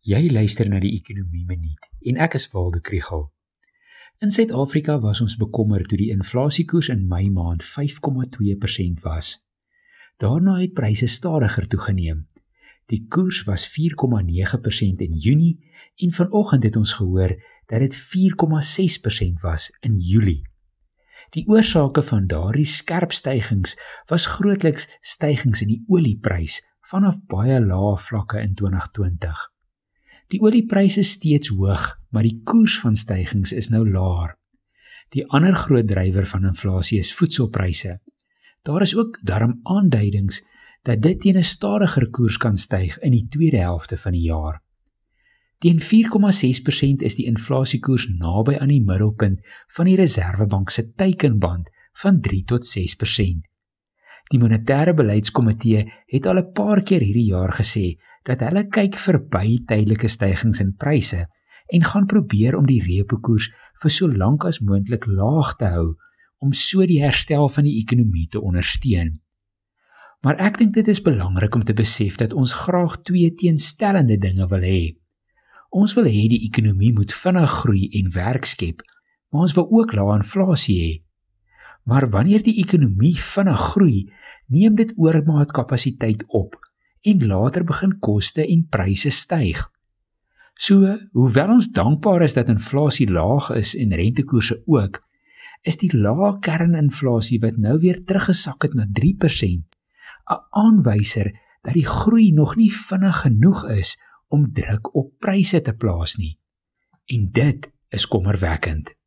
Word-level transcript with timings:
Jy 0.00 0.30
luister 0.32 0.64
na 0.64 0.78
die 0.80 0.94
Ekonomie 0.96 1.42
Minuut 1.44 1.86
en 2.08 2.16
ek 2.24 2.38
is 2.38 2.46
Waldo 2.54 2.80
Krugel. 2.80 3.26
In 4.24 4.30
Suid-Afrika 4.32 4.94
was 5.02 5.20
ons 5.20 5.34
bekommerd 5.36 5.90
toe 5.92 5.98
die 6.00 6.08
inflasiekoers 6.14 6.88
in 6.94 7.02
Mei 7.08 7.26
maand 7.28 7.60
5,2% 7.68 9.04
was. 9.04 9.34
Daarna 10.16 10.54
het 10.62 10.72
pryse 10.72 11.04
stadiger 11.04 11.68
toegeneem. 11.68 12.24
Die 12.88 13.02
koers 13.12 13.42
was 13.44 13.68
4,9% 13.76 15.04
in 15.04 15.20
Junie 15.20 15.60
en 16.00 16.16
vanoggend 16.16 16.64
het 16.64 16.80
ons 16.80 16.96
gehoor 16.96 17.36
dat 17.68 17.84
dit 17.84 18.00
4,6% 18.00 19.44
was 19.44 19.68
in 19.84 20.00
Julie. 20.00 20.40
Die 21.36 21.44
oorsake 21.44 22.00
van 22.08 22.24
daardie 22.26 22.64
skerp 22.64 23.12
stygings 23.12 23.76
was 24.08 24.30
grootliks 24.32 24.88
stygings 25.04 25.60
in 25.60 25.76
die 25.76 25.82
olieprys 25.92 26.62
vanaf 26.88 27.20
baie 27.28 27.60
lae 27.60 27.96
vlakke 28.00 28.40
in 28.40 28.56
2020. 28.56 29.50
Die 30.30 30.38
oliepryse 30.38 31.02
is 31.02 31.16
steeds 31.16 31.50
hoog, 31.50 31.96
maar 32.14 32.22
die 32.22 32.38
koers 32.46 32.76
van 32.78 32.94
stygings 32.94 33.52
is 33.52 33.70
nou 33.72 33.82
laer. 33.88 34.36
Die 35.10 35.24
ander 35.26 35.56
groot 35.58 35.88
drywer 35.90 36.26
van 36.30 36.46
inflasie 36.46 37.00
is 37.02 37.10
voedselpryse. 37.18 37.96
Daar 38.62 38.84
is 38.86 38.94
ook 38.96 39.18
darm 39.26 39.58
aanduidings 39.62 40.44
dat 40.86 41.02
dit 41.02 41.20
teen 41.20 41.36
'n 41.36 41.42
stadiger 41.42 42.10
koers 42.10 42.36
kan 42.36 42.56
styg 42.56 42.98
in 42.98 43.10
die 43.10 43.26
tweede 43.28 43.58
helfte 43.58 43.96
van 43.96 44.12
die 44.12 44.22
jaar. 44.22 44.62
Teen 45.58 45.80
4,6% 45.80 47.02
is 47.02 47.14
die 47.14 47.26
inflasiekoers 47.26 48.06
naby 48.08 48.56
aan 48.56 48.68
die 48.68 48.84
middelpunt 48.84 49.40
van 49.66 49.84
die 49.84 49.96
Reserwebank 49.96 50.70
se 50.70 50.92
teikenband 50.92 51.70
van 51.92 52.20
3 52.20 52.44
tot 52.44 52.64
6%. 52.64 53.50
Die 54.30 54.38
monetêre 54.38 54.94
beleidskomitee 54.94 55.92
het 56.06 56.26
al 56.26 56.38
'n 56.38 56.52
paar 56.52 56.82
keer 56.82 57.00
hierdie 57.00 57.30
jaar 57.34 57.52
gesê 57.52 57.98
dat 58.30 58.44
hulle 58.46 58.66
kyk 58.72 58.98
verby 59.00 59.58
tydelike 59.68 60.08
stygings 60.08 60.62
in 60.62 60.74
pryse 60.78 61.24
en 61.70 61.86
gaan 61.86 62.06
probeer 62.10 62.56
om 62.58 62.66
die 62.68 62.82
repo 62.82 63.18
koers 63.22 63.50
vir 63.82 63.92
so 63.94 64.08
lank 64.10 64.46
as 64.48 64.60
moontlik 64.64 65.06
laag 65.08 65.56
te 65.58 65.70
hou 65.74 65.88
om 66.40 66.54
so 66.56 66.86
die 66.88 67.00
herstel 67.02 67.48
van 67.52 67.66
die 67.68 67.76
ekonomie 67.82 68.28
te 68.32 68.40
ondersteun. 68.40 69.18
Maar 70.24 70.40
ek 70.48 70.58
dink 70.60 70.74
dit 70.76 70.88
is 70.92 71.02
belangrik 71.04 71.54
om 71.56 71.64
te 71.64 71.76
besef 71.76 72.18
dat 72.20 72.34
ons 72.36 72.52
graag 72.64 72.98
twee 73.08 73.32
teenstellende 73.32 74.18
dinge 74.20 74.48
wil 74.48 74.64
hê. 74.64 74.96
Ons 75.72 75.94
wil 75.96 76.08
hê 76.10 76.26
die 76.28 76.42
ekonomie 76.48 76.92
moet 76.96 77.12
vinnig 77.14 77.52
groei 77.62 77.86
en 78.00 78.10
werk 78.12 78.48
skep, 78.48 78.82
maar 79.30 79.46
ons 79.48 79.56
wil 79.56 79.68
ook 79.80 79.94
lae 79.96 80.16
inflasie 80.18 80.78
hê. 80.80 80.92
Maar 81.88 82.10
wanneer 82.12 82.44
die 82.44 82.58
ekonomie 82.60 83.16
vinnig 83.16 83.62
groei, 83.72 84.00
neem 84.52 84.76
dit 84.76 84.92
oormaat 85.00 85.54
kapasiteit 85.56 86.26
op 86.28 86.59
en 87.00 87.26
later 87.26 87.64
begin 87.64 87.98
koste 87.98 88.46
en 88.46 88.66
pryse 88.68 89.10
styg. 89.10 89.62
So, 90.60 90.96
hoewel 91.16 91.54
ons 91.56 91.70
dankbaar 91.72 92.22
is 92.26 92.34
dat 92.36 92.50
inflasie 92.52 93.08
laag 93.10 93.50
is 93.56 93.72
en 93.76 93.94
rentekoerse 93.96 94.62
ook, 94.66 95.00
is 95.64 95.78
die 95.80 95.92
lae 95.96 96.34
kerninflasie 96.44 97.40
wat 97.40 97.56
nou 97.56 97.78
weer 97.80 98.02
teruggesak 98.04 98.62
het 98.68 98.74
na 98.74 98.86
3%, 98.86 99.64
'n 100.30 100.42
aanwyser 100.50 101.32
dat 101.62 101.74
die 101.74 101.86
groei 101.86 102.32
nog 102.32 102.56
nie 102.56 102.72
vinnig 102.72 103.20
genoeg 103.20 103.68
is 103.68 103.96
om 104.28 104.52
druk 104.52 104.94
op 104.94 105.12
pryse 105.18 105.60
te 105.60 105.72
plaas 105.72 106.16
nie. 106.16 106.38
En 107.06 107.30
dit 107.32 107.70
is 107.88 108.06
kommerwekkend. 108.06 108.99